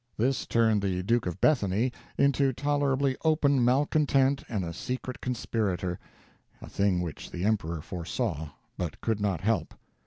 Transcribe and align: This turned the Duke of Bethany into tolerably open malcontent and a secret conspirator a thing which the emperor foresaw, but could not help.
This 0.17 0.47
turned 0.47 0.81
the 0.81 1.03
Duke 1.03 1.27
of 1.27 1.39
Bethany 1.39 1.93
into 2.17 2.51
tolerably 2.53 3.15
open 3.23 3.63
malcontent 3.63 4.43
and 4.49 4.65
a 4.65 4.73
secret 4.73 5.21
conspirator 5.21 5.99
a 6.59 6.67
thing 6.67 7.01
which 7.01 7.29
the 7.29 7.45
emperor 7.45 7.81
foresaw, 7.81 8.49
but 8.79 8.99
could 9.01 9.19
not 9.19 9.41
help. 9.41 9.75